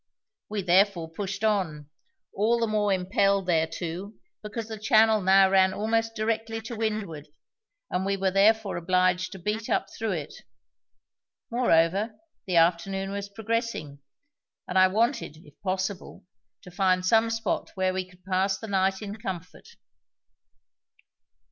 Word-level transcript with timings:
We 0.49 0.63
therefore 0.63 1.11
pushed 1.11 1.43
on, 1.43 1.91
all 2.33 2.57
the 2.59 2.65
more 2.65 2.91
impelled 2.91 3.45
thereto 3.45 4.13
because 4.41 4.67
the 4.67 4.79
channel 4.79 5.21
now 5.21 5.47
ran 5.51 5.75
almost 5.75 6.15
directly 6.15 6.59
to 6.61 6.75
windward 6.75 7.27
and 7.91 8.03
we 8.03 8.17
were 8.17 8.31
therefore 8.31 8.77
obliged 8.77 9.31
to 9.33 9.37
beat 9.37 9.69
up 9.69 9.89
through 9.95 10.13
it; 10.13 10.33
moreover, 11.51 12.15
the 12.47 12.55
afternoon 12.55 13.11
was 13.11 13.29
progressing, 13.29 13.99
and 14.67 14.75
I 14.79 14.87
wanted, 14.87 15.37
if 15.45 15.53
possible, 15.61 16.25
to 16.63 16.71
find 16.71 17.05
some 17.05 17.29
spot 17.29 17.69
where 17.75 17.93
we 17.93 18.09
could 18.09 18.25
pass 18.25 18.57
the 18.57 18.65
night 18.67 19.03
in 19.03 19.17
comfort. 19.17 19.67